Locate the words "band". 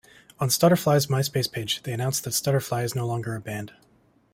3.39-3.73